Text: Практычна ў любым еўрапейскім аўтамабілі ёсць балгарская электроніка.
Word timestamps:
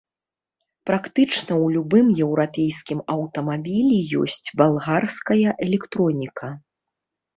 Практычна 0.89 1.53
ў 1.55 1.67
любым 1.75 2.07
еўрапейскім 2.27 2.99
аўтамабілі 3.17 3.97
ёсць 4.23 4.47
балгарская 4.63 5.49
электроніка. 5.67 6.47